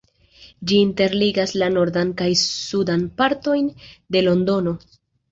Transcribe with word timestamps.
Ĝi 0.69 0.77
interligas 0.83 1.51
la 1.61 1.67
nordan 1.73 2.13
kaj 2.21 2.29
sudan 2.43 3.03
partojn 3.19 3.67
de 4.17 4.23
Londono. 4.29 4.75